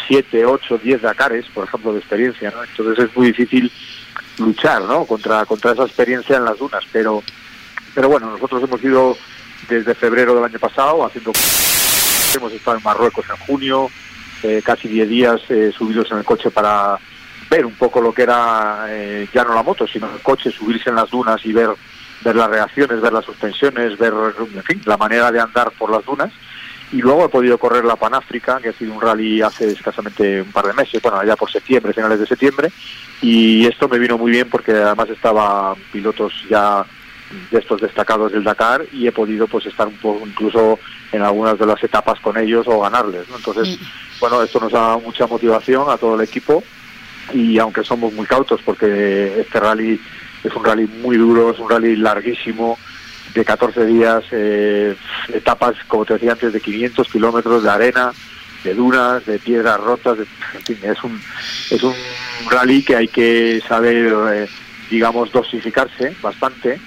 7, 0.07 0.45
8, 0.45 0.79
10 0.79 1.03
Dakares, 1.03 1.47
por 1.53 1.67
ejemplo, 1.67 1.93
de 1.93 1.99
experiencia, 1.99 2.51
¿no? 2.51 2.63
Entonces 2.63 3.07
es 3.07 3.17
muy 3.17 3.29
difícil 3.29 3.71
luchar, 4.39 4.83
¿no? 4.83 5.05
Contra, 5.05 5.45
contra 5.47 5.73
esa 5.73 5.85
experiencia 5.85 6.37
en 6.37 6.45
las 6.45 6.59
dunas, 6.59 6.85
pero, 6.93 7.23
pero 7.95 8.09
bueno, 8.09 8.31
nosotros 8.31 8.63
hemos 8.63 8.83
ido 8.83 9.17
desde 9.69 9.95
febrero 9.95 10.35
del 10.35 10.45
año 10.45 10.59
pasado 10.59 11.05
haciendo... 11.05 11.33
Hemos 12.35 12.53
estado 12.53 12.79
en 12.79 12.83
Marruecos 12.83 13.27
en 13.29 13.37
junio, 13.47 13.91
eh, 14.43 14.63
casi 14.65 14.89
10 14.89 15.09
días 15.09 15.41
eh, 15.51 15.71
subidos 15.77 16.11
en 16.11 16.19
el 16.19 16.25
coche 16.25 16.51
para 16.51 16.99
ver 17.51 17.67
un 17.67 17.75
poco 17.75 18.01
lo 18.01 18.13
que 18.13 18.23
era 18.23 18.87
eh, 18.89 19.29
ya 19.33 19.45
no 19.45 19.55
la 19.55 19.63
moto, 19.63 19.87
sino 19.87 20.13
el 20.13 20.21
coche, 20.21 20.51
subirse 20.51 20.91
en 20.91 20.97
las 20.97 21.11
dunas 21.11 21.45
y 21.45 21.53
ver, 21.53 21.71
ver 22.25 22.37
las 22.37 22.51
reacciones, 22.51 23.01
ver 23.01 23.13
las 23.13 23.25
suspensiones, 23.25 23.99
ver, 23.99 24.13
en 24.55 24.63
fin, 24.63 24.83
la 24.85 24.97
manera 24.97 25.31
de 25.31 25.41
andar 25.41 25.71
por 25.73 25.91
las 25.91 26.05
dunas. 26.05 26.33
Y 26.93 27.01
luego 27.01 27.25
he 27.25 27.29
podido 27.31 27.57
correr 27.57 27.85
la 27.87 27.97
Panáfrica, 27.97 28.61
que 28.61 28.69
ha 28.69 28.73
sido 28.75 28.93
un 28.93 29.01
rally 29.01 29.41
hace 29.41 29.71
escasamente 29.71 30.43
un 30.43 30.53
par 30.53 30.67
de 30.67 30.75
meses, 30.75 31.01
bueno, 31.01 31.19
allá 31.19 31.37
por 31.37 31.51
septiembre, 31.51 31.95
finales 31.95 32.21
de 32.21 32.27
septiembre, 32.27 32.71
y 33.23 33.67
esto 33.67 33.89
me 33.89 33.99
vino 33.99 34.19
muy 34.19 34.31
bien 34.31 34.51
porque 34.51 34.73
además 34.73 35.09
estaba 35.09 35.75
pilotos 35.91 36.33
ya 36.51 36.85
de 37.51 37.59
estos 37.59 37.81
destacados 37.81 38.33
del 38.33 38.45
Dakar 38.45 38.85
y 38.93 39.07
he 39.07 39.13
podido 39.13 39.47
pues 39.47 39.65
estar 39.67 39.87
un 39.87 39.97
poco 39.97 40.27
incluso 40.27 40.79
en 41.13 41.23
algunas 41.23 41.59
de 41.59 41.65
las 41.67 41.83
etapas 41.83 42.21
con 42.21 42.37
ellos 42.37 42.67
o 42.69 42.81
ganarles. 42.81 43.27
Entonces, 43.35 43.81
mm. 43.81 43.85
bueno, 44.21 44.43
esto 44.43 44.61
nos 44.61 44.73
da 44.73 44.99
mucha 44.99 45.27
motivación 45.27 45.89
a 45.89 45.97
todo 45.97 46.15
el 46.17 46.21
equipo 46.23 46.63
y 47.33 47.59
aunque 47.59 47.85
somos 47.85 48.13
muy 48.13 48.27
cautos 48.27 48.61
porque 48.65 49.41
este 49.41 49.61
rally 49.61 50.01
es 50.45 50.55
un 50.55 50.65
rally 50.65 50.87
muy 50.87 51.17
duro, 51.17 51.51
es 51.51 51.59
un 51.59 51.71
rally 51.71 51.97
larguísimo, 51.97 52.79
de 53.35 53.45
14 53.45 53.87
días, 53.87 54.25
eh, 54.33 54.95
etapas, 55.33 55.77
como 55.89 56.05
te 56.05 56.15
decía 56.15 56.33
antes, 56.33 56.53
de 56.53 56.61
500 56.61 57.09
kilómetros 57.09 57.63
de 57.63 57.71
arena, 57.71 58.13
de 58.65 58.75
dunas, 58.75 59.25
de 59.27 59.39
piedras 59.39 59.81
rotas, 59.81 60.19
en 60.19 60.63
fin, 60.63 60.79
es 60.83 61.03
un, 61.03 61.21
es 61.71 61.83
un 61.83 61.95
rally 62.51 62.83
que 62.83 62.97
hay 62.97 63.09
que 63.09 63.63
saber, 63.67 64.13
eh, 64.33 64.49
digamos, 64.91 65.33
dosificarse 65.33 66.15
bastante, 66.21 66.79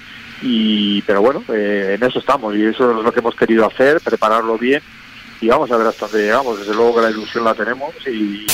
y 0.42 1.02
pero 1.02 1.22
bueno, 1.22 1.42
eh, 1.52 1.96
en 1.98 2.08
eso 2.08 2.20
estamos, 2.20 2.54
y 2.54 2.64
eso 2.64 2.98
es 2.98 3.04
lo 3.04 3.12
que 3.12 3.20
hemos 3.20 3.34
querido 3.34 3.66
hacer, 3.66 4.00
prepararlo 4.00 4.56
bien, 4.56 4.82
y 5.40 5.48
vamos 5.48 5.70
a 5.70 5.76
ver 5.76 5.88
hasta 5.88 6.06
dónde 6.06 6.24
llegamos, 6.24 6.58
desde 6.58 6.74
luego 6.74 6.96
que 6.96 7.02
la 7.02 7.10
ilusión 7.10 7.44
la 7.44 7.54
tenemos, 7.54 7.92
y 8.06 8.46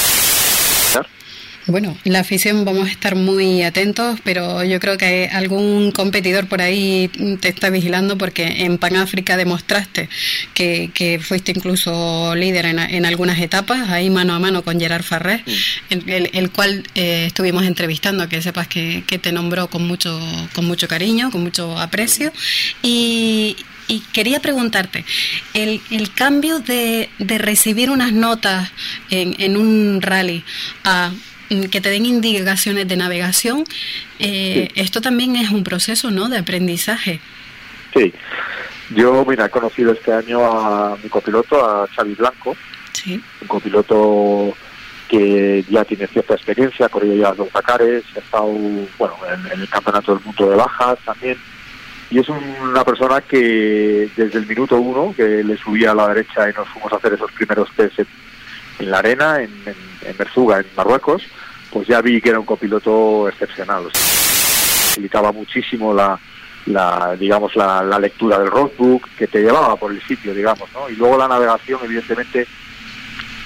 bueno, 1.67 1.97
la 2.05 2.21
afición 2.21 2.65
vamos 2.65 2.89
a 2.89 2.91
estar 2.91 3.15
muy 3.15 3.63
atentos, 3.63 4.19
pero 4.25 4.65
yo 4.65 4.81
creo 4.81 4.99
que 4.99 5.31
algún 5.33 5.93
competidor 5.93 6.49
por 6.49 6.61
ahí 6.61 7.09
te 7.41 7.49
está 7.49 7.71
vigilando 7.71 8.19
porque 8.19 8.65
en 8.65 8.79
Panáfrica 8.79 9.37
demostraste 9.37 10.09
que, 10.55 10.91
que 10.93 11.21
fuiste 11.21 11.53
incluso 11.53 12.35
líder 12.35 12.67
en, 12.67 13.07
algunas 13.07 13.39
etapas, 13.39 13.91
ahí 13.91 14.11
mano 14.11 14.35
a 14.35 14.41
mano 14.41 14.63
con 14.63 14.81
Gerard 14.81 15.05
Farré, 15.05 15.45
el, 15.89 16.51
cual 16.51 16.83
eh, 16.97 17.27
estuvimos 17.27 17.65
entrevistando, 17.65 18.29
que 18.29 18.43
sepas 18.43 18.67
que, 18.67 19.05
te 19.23 19.31
nombró 19.31 19.69
con 19.69 19.87
mucho, 19.87 20.19
con 20.55 20.65
mucho 20.65 20.89
cariño, 20.89 21.31
con 21.31 21.43
mucho 21.43 21.79
aprecio. 21.79 22.33
Y, 22.83 23.57
quería 24.13 24.41
preguntarte, 24.41 25.05
el, 25.53 25.81
el 25.91 26.13
cambio 26.15 26.61
de, 26.61 27.11
de 27.19 27.37
recibir 27.37 27.91
unas 27.91 28.13
notas 28.13 28.71
en, 29.11 29.37
en 29.39 29.59
un 29.59 30.01
rally 30.01 30.43
a 30.83 31.13
que 31.71 31.81
te 31.81 31.91
den 31.91 32.07
indicaciones 32.07 32.89
de 32.89 32.97
navegación. 32.97 33.65
Eh, 34.19 34.71
esto 34.75 35.01
también 35.01 35.37
es 35.37 35.51
un 35.51 35.65
proceso, 35.65 36.11
¿no?, 36.11 36.29
de 36.29 36.39
aprendizaje. 36.39 37.21
Sí. 37.95 38.13
Yo, 38.95 39.25
mira, 39.27 39.47
he 39.47 39.51
conocido 39.51 39.93
este 39.93 40.13
año 40.13 40.45
a 40.45 40.97
mi 41.03 41.09
copiloto, 41.09 41.65
a 41.65 41.87
Xavi 41.87 42.15
Blanco, 42.15 42.57
sí. 42.93 43.21
un 43.41 43.49
copiloto 43.49 44.55
que 45.09 45.65
ya 45.69 45.85
tiene 45.85 46.07
cierta 46.07 46.35
experiencia, 46.35 46.87
ha 46.87 46.89
corrido 46.89 47.15
ya 47.15 47.33
dos 47.33 47.53
Dakares, 47.53 48.05
ha 48.17 48.19
estado 48.19 48.47
bueno, 48.99 49.15
en, 49.53 49.61
el 49.61 49.69
Campeonato 49.69 50.15
del 50.15 50.25
Mundo 50.25 50.51
de 50.51 50.57
Bajas 50.57 50.99
también, 51.05 51.37
y 52.11 52.19
es 52.19 52.29
una 52.29 52.85
persona 52.85 53.21
que 53.21 54.11
desde 54.17 54.39
el 54.39 54.47
minuto 54.47 54.77
uno, 54.77 55.15
que 55.15 55.45
le 55.45 55.57
subía 55.57 55.91
a 55.93 55.95
la 55.95 56.09
derecha 56.09 56.49
y 56.49 56.53
nos 56.55 56.69
fuimos 56.69 56.93
a 56.93 56.97
hacer 56.97 57.15
esos 57.15 57.31
primeros 57.33 57.71
test 57.77 58.01
en, 58.79 58.91
la 58.91 58.99
arena, 58.99 59.43
en, 59.43 59.51
en, 59.67 60.17
Merzuga, 60.19 60.61
en 60.61 60.67
Marruecos, 60.77 61.23
pues 61.73 61.89
ya 61.89 62.01
vi 62.01 62.21
que 62.21 62.31
era 62.31 62.41
un 62.41 62.47
copiloto 62.47 63.29
excepcional. 63.29 63.85
facilitaba 63.93 65.33
muchísimo 65.33 65.95
la, 65.95 66.19
la 66.67 67.17
digamos 67.19 67.57
la, 67.57 67.83
la, 67.83 67.99
lectura 67.99 68.39
del 68.39 68.51
roadbook 68.51 69.09
que 69.17 69.27
te 69.27 69.41
llevaba 69.41 69.77
por 69.77 69.91
el 69.91 70.03
sitio 70.03 70.35
digamos 70.35 70.69
no 70.75 70.89
y 70.89 70.97
luego 70.97 71.17
la 71.17 71.29
navegación 71.29 71.81
evidentemente 71.85 72.47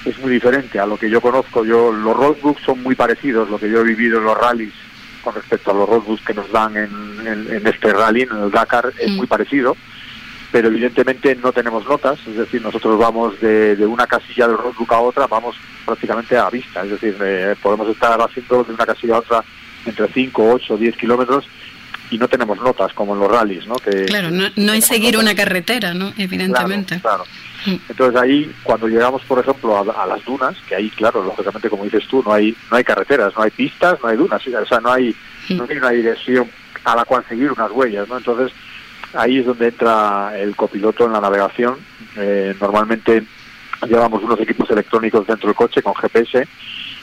es 0.07 0.19
muy 0.21 0.31
diferente 0.31 0.79
a 0.79 0.87
lo 0.87 0.97
que 0.97 1.11
yo 1.11 1.21
conozco. 1.21 1.65
Yo 1.65 1.93
Los 1.93 2.17
roadbooks 2.17 2.63
son 2.63 2.83
muy 2.83 2.95
parecidos, 2.95 3.51
lo 3.51 3.59
que 3.59 3.69
yo 3.69 3.81
he 3.81 3.85
vivido 3.85 4.19
en 4.19 4.25
los 4.25 4.39
rallies 4.39 4.73
con 5.23 5.35
respecto 5.35 5.73
a 5.73 5.75
los 5.75 5.89
roadbooks 5.89 6.25
que 6.25 6.35
nos 6.35 6.51
dan 6.53 6.77
en, 6.77 7.67
este 7.67 7.93
rally, 7.93 8.23
en 8.23 8.45
el 8.45 8.51
Dakar, 8.51 8.93
es 8.97 9.11
mm. 9.11 9.17
muy 9.17 9.27
parecido, 9.27 9.77
pero 10.53 10.69
evidentemente 10.69 11.35
no 11.35 11.53
tenemos 11.53 11.87
notas, 11.87 12.19
es 12.27 12.37
decir, 12.37 12.63
nosotros 12.63 12.99
vamos 12.99 13.41
de, 13.41 13.77
una 13.87 14.07
casilla 14.07 14.49
del 14.49 14.59
roadbook 14.59 14.93
a 14.93 15.01
otra, 15.01 15.27
vamos 15.27 15.57
prácticamente 15.85 16.37
a 16.37 16.49
vista, 16.51 16.83
es 16.83 16.91
decir, 16.91 17.17
eh, 17.21 17.55
podemos 17.61 17.89
estar 17.89 18.21
haciendo 18.21 18.65
de 18.65 18.73
una 18.73 18.87
casilla 18.87 19.17
a 19.17 19.19
otra 19.19 19.45
entre 19.85 20.09
5, 20.09 20.51
8, 20.53 20.77
10 20.77 20.97
kilómetros 20.97 21.45
y 22.11 22.19
no 22.19 22.29
tenemos 22.29 22.59
notas 22.59 22.93
como 22.93 23.15
en 23.15 23.21
los 23.21 23.31
rallies, 23.31 23.67
¿no? 23.67 23.77
Que, 23.77 24.05
claro, 24.05 24.31
no, 24.31 24.49
no 24.55 24.73
es 24.73 24.85
seguir 24.85 25.17
una 25.17 25.35
carretera, 25.35 25.95
¿no? 25.95 26.13
Evidentemente. 26.17 27.01
claro. 27.01 27.25
Entonces 27.89 28.21
ahí, 28.21 28.53
cuando 28.63 28.87
llegamos, 28.87 29.23
por 29.25 29.41
ejemplo, 29.41 29.77
a, 29.77 30.07
las 30.07 30.25
dunas, 30.25 30.57
que 30.69 30.77
ahí, 30.77 30.89
claro, 30.91 31.25
lógicamente, 31.25 31.69
como 31.69 31.83
dices 31.83 32.07
tú, 32.07 32.23
no 32.25 32.33
hay 32.33 32.57
no 32.71 32.77
hay 32.77 32.85
carreteras, 32.85 33.35
no 33.37 33.43
hay 33.43 33.51
pistas, 33.51 33.99
no 34.03 34.09
hay 34.09 34.17
dunas, 34.17 34.41
o 34.47 34.67
sea, 34.67 34.79
no 34.79 34.93
hay, 34.93 35.15
no 35.49 35.67
hay 35.69 35.77
una 35.77 35.91
dirección 35.91 36.49
a 36.85 36.95
la 36.95 37.05
cual 37.05 37.25
seguir 37.29 37.51
unas 37.51 37.73
huellas, 37.73 38.09
¿no? 38.09 38.19
Entonces, 38.19 38.53
ahí 39.15 39.39
es 39.39 39.47
donde 39.47 39.69
entra 39.69 40.39
el 40.39 40.55
copiloto 40.57 41.07
en 41.07 41.13
la 41.13 41.21
navegación. 41.21 41.77
Eh, 42.17 42.55
normalmente 42.61 43.23
llevamos 43.87 44.23
unos 44.23 44.41
equipos 44.41 44.71
electrónicos 44.71 45.27
dentro 45.27 45.49
del 45.49 45.57
coche 45.57 45.83
con 45.83 45.95
GPS 45.95 46.47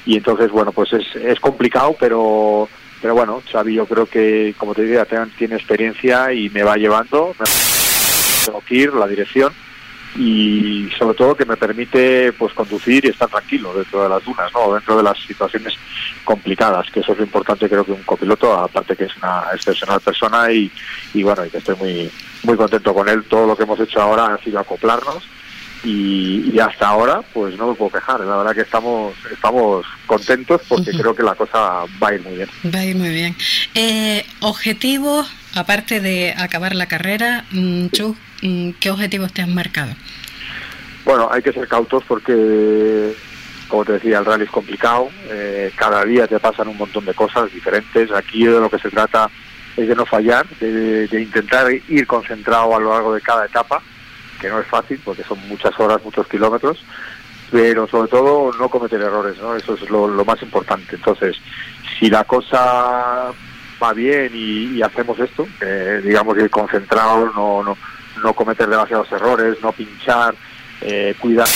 y 0.06 0.18
entonces, 0.18 0.52
bueno, 0.52 0.72
pues 0.72 0.94
es, 0.94 1.16
es 1.16 1.40
complicado, 1.40 1.96
pero 2.00 2.68
pero 3.02 3.16
bueno, 3.16 3.42
Xavi 3.52 3.74
yo 3.74 3.86
creo 3.86 4.06
que, 4.06 4.56
como 4.58 4.74
te 4.74 4.84
decía, 4.84 5.06
tiene 5.38 5.56
experiencia 5.56 6.32
y 6.32 6.50
me 6.50 6.64
va 6.64 6.78
llevando, 6.78 7.36
tengo 8.46 8.62
que 8.62 8.76
ir, 8.76 8.94
la 8.94 9.08
dirección 9.08 9.52
y 10.16 10.90
sobre 10.98 11.16
todo 11.16 11.36
que 11.36 11.46
me 11.46 11.58
permite 11.58 12.32
pues 12.34 12.54
conducir 12.54 13.06
y 13.06 13.10
estar 13.10 13.30
tranquilo 13.30 13.74
dentro 13.74 14.04
de 14.04 14.10
las 14.10 14.24
dunas, 14.24 14.52
¿no? 14.54 14.74
dentro 14.74 14.98
de 14.98 15.04
las 15.04 15.18
situaciones 15.20 15.74
complicadas, 16.24 16.90
que 16.92 17.00
eso 17.00 17.14
es 17.14 17.18
lo 17.18 17.24
importante 17.24 17.70
creo 17.70 17.86
que 17.86 17.92
un 17.92 18.04
copiloto, 18.04 18.54
aparte 18.54 18.96
que 18.96 19.06
es 19.06 19.18
una 19.18 19.44
excepcional 19.54 20.00
persona 20.02 20.52
y, 20.52 20.72
y 21.14 21.24
bueno, 21.24 21.46
y 21.46 21.50
que 21.50 21.58
estoy 21.58 21.76
muy, 21.76 22.12
muy 22.44 22.56
contento 22.56 22.94
con 22.94 23.10
él. 23.10 23.24
Todo 23.26 23.48
lo 23.48 23.56
que 23.56 23.64
hemos 23.64 23.80
hecho 23.80 24.02
ahora 24.02 24.34
ha 24.34 24.38
sido 24.44 24.60
acoplarnos 24.60 25.24
y, 25.84 26.60
hasta 26.60 26.88
ahora 26.88 27.22
pues 27.34 27.58
no 27.58 27.68
me 27.68 27.74
puedo 27.76 27.92
quejar, 27.92 28.22
la 28.22 28.38
verdad 28.38 28.56
que 28.56 28.62
estamos, 28.62 29.14
estamos 29.32 29.86
contentos 30.06 30.62
porque 30.68 30.92
creo 30.92 31.14
que 31.14 31.24
la 31.24 31.36
cosa 31.36 31.84
va 32.02 32.10
a 32.10 32.14
ir 32.14 32.22
muy 32.22 32.36
bien. 32.36 32.50
Va 32.74 32.80
a 32.80 32.86
ir 32.86 32.96
muy 32.96 33.10
bien. 33.10 33.36
Eh, 33.74 34.26
objetivo, 34.40 35.26
aparte 35.56 36.00
de 36.00 36.34
acabar 36.38 36.74
la 36.76 36.88
carrera, 36.88 37.46
mm, 37.52 37.88
Chu, 37.88 38.16
¿qué 38.80 38.92
objetivos 38.92 39.32
te 39.34 39.42
has 39.42 39.48
marcado? 39.48 39.94
Bueno, 41.06 41.30
hay 41.32 41.42
que 41.42 41.52
ser 41.52 41.68
cautos 41.68 42.04
porque, 42.08 43.14
como 43.68 43.84
te 43.86 43.94
decía, 43.94 44.20
el 44.20 44.26
rally 44.26 44.46
es 44.46 44.52
complicado. 44.52 45.10
Eh, 45.30 45.72
cada 45.76 46.04
día 46.06 46.28
te 46.28 46.40
pasan 46.40 46.70
un 46.70 46.78
montón 46.78 47.06
de 47.06 47.14
cosas 47.14 47.52
diferentes. 47.52 48.12
Aquí 48.12 48.46
de 48.46 48.60
lo 48.60 48.70
que 48.70 48.80
se 48.80 48.90
trata 48.90 49.30
es 49.76 49.88
de 49.88 49.96
no 49.96 50.06
fallar, 50.06 50.48
de, 50.60 51.08
intentar 51.12 51.72
ir 51.72 52.08
concentrado 52.08 52.76
a 52.76 52.80
lo 52.80 52.92
largo 52.92 53.14
de 53.14 53.22
cada 53.22 53.46
etapa, 53.46 53.82
que 54.40 54.48
no 54.48 54.60
es 54.60 54.68
fácil 54.68 55.00
porque 55.04 55.24
son 55.24 55.40
muchas 55.48 55.78
horas, 55.80 56.04
muchos 56.04 56.28
kilómetros, 56.28 56.84
pero 57.52 57.88
sobre 57.88 58.10
todo 58.10 58.52
no 58.58 58.70
cometer 58.70 59.02
errores, 59.02 59.38
¿no? 59.40 59.56
Eso 59.56 59.74
es 59.74 59.90
lo, 59.90 60.08
más 60.24 60.42
importante. 60.42 60.96
Entonces, 60.96 61.36
si 62.00 62.10
la 62.10 62.24
cosa 62.24 63.32
va 63.82 63.94
bien 63.94 64.32
y, 64.34 64.82
hacemos 64.82 65.20
esto, 65.20 65.48
eh, 65.60 66.02
digamos 66.04 66.38
ir 66.38 66.50
concentrados, 66.50 67.34
no, 67.36 67.64
no 67.64 67.78
no 68.24 68.34
cometer 68.34 68.68
demasiados 68.68 69.12
errores, 69.12 69.58
no 69.62 69.72
pinchar, 69.72 70.34
eh, 70.82 71.16
cuidar, 71.20 71.48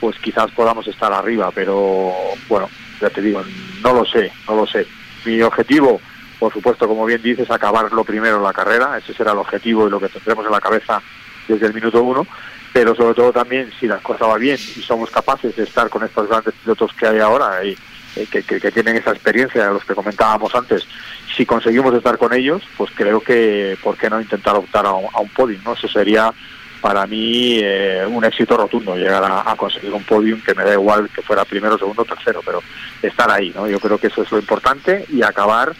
pues 0.00 0.18
quizás 0.18 0.50
podamos 0.52 0.86
estar 0.86 1.12
arriba, 1.12 1.50
pero 1.54 2.12
bueno, 2.48 2.68
ya 3.00 3.10
te 3.10 3.22
digo, 3.22 3.42
no 3.82 3.92
lo 3.92 4.04
sé, 4.04 4.30
no 4.46 4.56
lo 4.56 4.66
sé. 4.66 4.86
Mi 5.24 5.40
objetivo, 5.42 6.00
por 6.38 6.52
supuesto, 6.52 6.86
como 6.86 7.04
bien 7.06 7.22
dices, 7.22 7.50
acabar 7.50 7.90
lo 7.92 8.04
primero 8.04 8.36
en 8.36 8.42
la 8.42 8.52
carrera, 8.52 8.98
ese 8.98 9.14
será 9.14 9.32
el 9.32 9.38
objetivo 9.38 9.86
y 9.86 9.90
lo 9.90 9.98
que 9.98 10.08
tendremos 10.08 10.44
en 10.46 10.52
la 10.52 10.60
cabeza 10.60 11.02
desde 11.48 11.66
el 11.66 11.74
minuto 11.74 12.02
uno, 12.02 12.26
pero 12.72 12.94
sobre 12.94 13.14
todo 13.14 13.32
también 13.32 13.70
si 13.80 13.86
la 13.86 13.98
cosa 13.98 14.26
va 14.26 14.36
bien 14.36 14.56
y 14.56 14.82
somos 14.82 15.10
capaces 15.10 15.56
de 15.56 15.64
estar 15.64 15.88
con 15.88 16.04
estos 16.04 16.28
grandes 16.28 16.54
pilotos 16.54 16.92
que 16.92 17.06
hay 17.06 17.18
ahora 17.20 17.64
y 17.64 17.76
eh, 18.16 18.26
que, 18.30 18.42
que, 18.42 18.72
tienen 18.72 18.96
esa 18.96 19.10
experiencia, 19.10 19.70
los 19.70 19.84
que 19.84 19.94
comentábamos 19.94 20.54
antes, 20.54 20.86
si 21.36 21.44
conseguimos 21.44 21.94
estar 21.94 22.18
con 22.18 22.32
ellos, 22.32 22.62
pues 22.76 22.90
creo 22.94 23.20
que, 23.20 23.76
¿por 23.82 23.96
qué 23.96 24.08
no 24.08 24.20
intentar 24.20 24.56
optar 24.56 24.86
a 24.86 24.92
un, 24.92 25.06
a 25.06 25.22
podium? 25.34 25.62
¿no? 25.64 25.74
Eso 25.74 25.86
sería 25.86 26.32
para 26.80 27.06
mí 27.06 27.58
eh, 27.62 28.06
un 28.08 28.24
éxito 28.24 28.56
rotundo, 28.56 28.96
llegar 28.96 29.24
a, 29.24 29.56
conseguir 29.56 29.92
un 29.92 30.04
podium 30.04 30.40
que 30.40 30.54
me 30.54 30.64
da 30.64 30.74
igual 30.74 31.10
que 31.10 31.22
fuera 31.22 31.44
primero, 31.44 31.76
segundo, 31.78 32.04
tercero, 32.04 32.40
pero 32.44 32.62
estar 33.02 33.30
ahí, 33.30 33.52
¿no? 33.54 33.66
Yo 33.66 33.80
creo 33.80 33.98
que 33.98 34.06
eso 34.06 34.22
es 34.22 34.30
lo 34.30 34.38
importante 34.38 35.04
y 35.08 35.22
acabar 35.22 35.74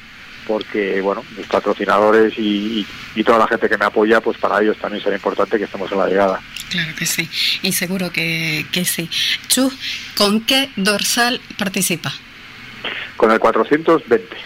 porque, 0.47 1.01
bueno, 1.01 1.25
mis 1.37 1.47
patrocinadores 1.47 2.35
y, 2.37 2.87
toda 3.25 3.39
la 3.39 3.49
gente 3.49 3.69
que 3.69 3.77
me 3.77 3.87
apoya, 3.87 4.21
pues 4.21 4.39
para 4.39 4.63
ellos 4.63 4.77
también 4.79 5.03
será 5.03 5.17
importante 5.17 5.59
que 5.59 5.65
estemos 5.65 5.91
en 5.91 5.99
la 5.99 6.07
llegada. 6.07 6.41
Claro 6.71 6.95
que 6.97 7.07
sí, 7.07 7.29
y 7.63 7.73
seguro 7.73 8.13
que, 8.13 8.67
que 8.71 8.85
sí. 8.85 9.09
Chu, 9.49 9.73
¿con 10.17 10.43
qué 10.43 10.71
dorsal 10.77 11.41
participa? 11.59 12.13
Con 13.17 13.33
el 13.33 13.41
420. 13.41 14.37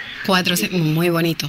muy 0.70 1.08
bonito. 1.08 1.48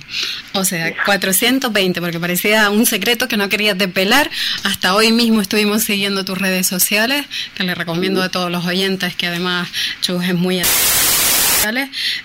O 0.53 0.63
sea, 0.63 0.91
420, 1.05 2.01
porque 2.01 2.19
parecía 2.19 2.69
un 2.69 2.85
secreto 2.85 3.27
que 3.27 3.37
no 3.37 3.49
querías 3.49 3.77
desvelar. 3.77 4.29
Hasta 4.63 4.95
hoy 4.95 5.11
mismo 5.11 5.41
estuvimos 5.41 5.83
siguiendo 5.83 6.25
tus 6.25 6.37
redes 6.37 6.67
sociales, 6.67 7.25
que 7.55 7.63
le 7.63 7.75
recomiendo 7.75 8.21
a 8.23 8.29
todos 8.29 8.51
los 8.51 8.65
oyentes, 8.65 9.15
que 9.15 9.27
además 9.27 9.69
Chus 10.01 10.23
es 10.23 10.35
muy... 10.35 10.61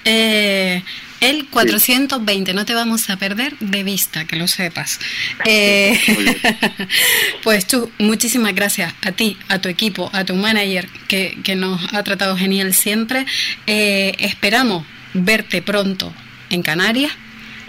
Eh, 0.05 0.83
el 1.21 1.47
420, 1.47 2.55
no 2.55 2.65
te 2.65 2.75
vamos 2.75 3.09
a 3.11 3.17
perder 3.17 3.57
de 3.59 3.83
vista, 3.83 4.27
que 4.27 4.37
lo 4.37 4.47
sepas. 4.47 5.01
Eh, 5.45 5.99
pues 7.43 7.67
tú, 7.67 7.91
muchísimas 7.99 8.55
gracias 8.55 8.95
a 9.03 9.13
ti, 9.13 9.37
a 9.49 9.59
tu 9.59 9.69
equipo, 9.69 10.11
a 10.13 10.25
tu 10.25 10.35
manager, 10.35 10.89
que, 11.09 11.39
que 11.43 11.57
nos 11.57 11.93
ha 11.95 12.03
tratado 12.03 12.37
genial 12.37 12.75
siempre. 12.75 13.27
Eh, 13.67 14.15
esperamos 14.19 14.85
verte 15.15 15.63
pronto 15.63 16.13
en 16.51 16.63
Canarias. 16.63 17.13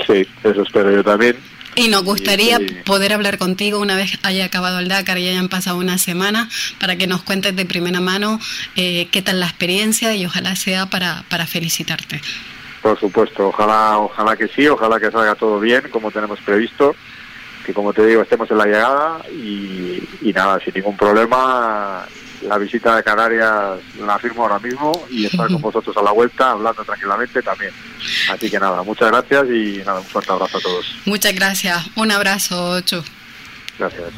Sí, 0.06 0.28
eso 0.44 0.62
espero 0.64 0.92
yo 0.92 1.04
también. 1.04 1.38
Y 1.78 1.90
nos 1.90 2.04
gustaría 2.04 2.60
poder 2.86 3.14
hablar 3.14 3.38
contigo 3.38 3.80
una 3.80 3.96
vez 3.96 4.18
haya 4.24 4.46
acabado 4.46 4.80
el 4.80 4.88
Dakar 4.88 5.20
y 5.20 5.30
hayan 5.30 5.48
pasado 5.48 5.78
una 5.78 6.00
semana 6.00 6.50
para 6.80 6.96
que 6.96 7.06
nos 7.06 7.22
cuentes 7.22 7.56
de 7.56 7.66
primera 7.66 8.00
mano 8.00 8.40
eh, 8.76 9.08
qué 9.12 9.22
tal 9.22 9.40
la 9.40 9.46
experiencia 9.46 10.16
y 10.16 10.26
ojalá 10.26 10.56
sea 10.56 10.88
para, 10.88 11.24
para 11.30 11.46
felicitarte. 11.46 12.20
Por 12.82 13.00
supuesto, 13.00 13.50
ojalá, 13.50 14.00
ojalá 14.00 14.36
que 14.36 14.48
sí, 14.48 14.68
ojalá 14.68 15.00
que 15.00 15.12
salga 15.12 15.36
todo 15.36 15.60
bien 15.60 15.84
como 15.92 16.10
tenemos 16.10 16.40
previsto, 16.42 16.96
que 17.64 17.76
como 17.76 17.94
te 17.94 18.08
digo 18.08 18.24
estemos 18.24 18.50
en 18.50 18.58
la 18.58 18.66
llegada 18.66 19.22
y, 19.30 20.02
y 20.22 20.34
nada, 20.34 20.60
sin 20.60 20.74
ningún 20.74 20.98
problema 20.98 22.08
la 22.42 22.58
visita 22.58 22.96
de 22.96 23.04
Canarias 23.04 23.80
la 24.00 24.20
firmo 24.20 24.44
ahora 24.44 24.60
mismo 24.60 25.08
y 25.10 25.26
estar 25.26 25.48
con 25.48 25.62
vosotros 25.62 25.96
a 25.98 26.02
la 26.02 26.12
vuelta 26.12 26.52
hablando 26.52 26.84
tranquilamente 26.84 27.42
también. 27.42 27.72
Así 28.32 28.50
que 28.50 28.60
nada, 28.60 28.84
muchas 28.84 29.10
gracias 29.10 29.46
y 29.50 29.78
nada, 29.86 30.00
un 30.00 30.06
fuerte 30.06 30.32
abrazo 30.32 30.58
a 30.58 30.62
todos. 30.62 30.86
Muchas 31.06 31.34
gracias, 31.34 31.90
un 31.96 32.12
abrazo, 32.12 32.82
Chu. 32.82 33.04
Gracias. 33.78 34.12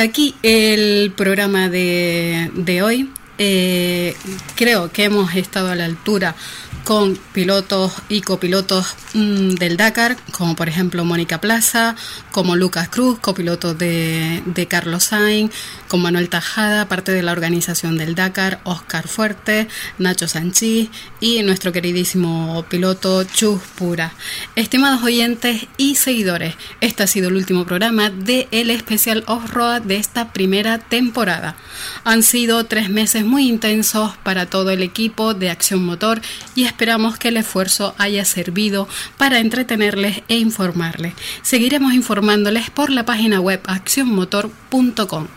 Aquí 0.00 0.34
el 0.42 1.12
programa 1.12 1.68
de, 1.68 2.50
de 2.54 2.82
hoy. 2.82 3.10
Eh, 3.42 4.14
creo 4.54 4.92
que 4.92 5.04
hemos 5.04 5.34
estado 5.34 5.70
a 5.70 5.74
la 5.74 5.86
altura 5.86 6.36
con 6.84 7.18
pilotos 7.32 7.92
y 8.08 8.20
copilotos 8.20 8.96
mm, 9.14 9.50
del 9.54 9.76
Dakar, 9.76 10.16
como 10.32 10.56
por 10.56 10.68
ejemplo 10.68 11.04
Mónica 11.04 11.40
Plaza, 11.40 11.96
como 12.32 12.56
Lucas 12.56 12.88
Cruz, 12.88 13.18
copiloto 13.18 13.74
de, 13.74 14.42
de 14.44 14.66
Carlos 14.66 15.04
Sainz, 15.04 15.52
con 15.88 16.02
Manuel 16.02 16.28
Tajada, 16.28 16.88
parte 16.88 17.12
de 17.12 17.22
la 17.22 17.32
organización 17.32 17.96
del 17.96 18.14
Dakar, 18.14 18.60
Oscar 18.64 19.08
Fuerte, 19.08 19.68
Nacho 19.98 20.28
Sanchís 20.28 20.90
y 21.20 21.42
nuestro 21.42 21.72
queridísimo 21.72 22.64
piloto 22.68 23.24
Chus 23.24 23.60
Pura. 23.76 24.12
Estimados 24.56 25.02
oyentes 25.02 25.66
y 25.76 25.94
seguidores, 25.94 26.54
este 26.80 27.02
ha 27.02 27.06
sido 27.06 27.28
el 27.28 27.36
último 27.36 27.64
programa 27.64 28.10
de 28.10 28.48
el 28.50 28.70
especial 28.70 29.24
off-road 29.26 29.82
de 29.82 29.96
esta 29.96 30.32
primera 30.32 30.78
temporada. 30.78 31.56
Han 32.04 32.22
sido 32.22 32.64
tres 32.66 32.90
meses 32.90 33.24
muy 33.30 33.48
intensos 33.48 34.16
para 34.24 34.46
todo 34.46 34.70
el 34.70 34.82
equipo 34.82 35.32
de 35.34 35.50
Acción 35.50 35.84
Motor 35.84 36.20
y 36.56 36.64
esperamos 36.64 37.16
que 37.16 37.28
el 37.28 37.36
esfuerzo 37.36 37.94
haya 37.96 38.24
servido 38.24 38.88
para 39.16 39.38
entretenerles 39.38 40.22
e 40.28 40.36
informarles. 40.36 41.14
Seguiremos 41.42 41.94
informándoles 41.94 42.70
por 42.70 42.90
la 42.90 43.06
página 43.06 43.40
web 43.40 43.60
accionmotor.com 43.66 45.28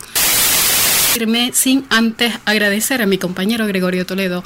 sin 1.54 1.86
antes 1.90 2.34
agradecer 2.46 3.04
a 3.04 3.06
mi 3.06 3.20
compañero 3.20 3.68
Gregorio 3.68 4.04
Toledo 4.04 4.44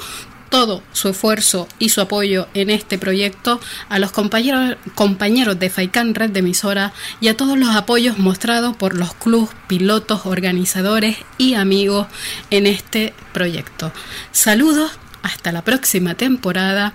todo 0.48 0.82
su 0.92 1.08
esfuerzo 1.08 1.68
y 1.78 1.90
su 1.90 2.00
apoyo 2.00 2.48
en 2.54 2.70
este 2.70 2.98
proyecto, 2.98 3.60
a 3.88 3.98
los 3.98 4.12
compañeros, 4.12 4.76
compañeros 4.94 5.58
de 5.58 5.70
FAICAN 5.70 6.14
Red 6.14 6.30
de 6.30 6.40
Emisora 6.40 6.92
y 7.20 7.28
a 7.28 7.36
todos 7.36 7.58
los 7.58 7.74
apoyos 7.74 8.18
mostrados 8.18 8.76
por 8.76 8.94
los 8.94 9.14
clubes, 9.14 9.50
pilotos, 9.66 10.26
organizadores 10.26 11.16
y 11.36 11.54
amigos 11.54 12.06
en 12.50 12.66
este 12.66 13.14
proyecto. 13.32 13.92
Saludos, 14.32 14.92
hasta 15.22 15.52
la 15.52 15.62
próxima 15.62 16.14
temporada 16.14 16.94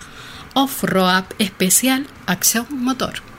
Off-Road 0.53 1.25
Especial 1.39 2.07
Acción 2.25 2.67
Motor. 2.69 3.33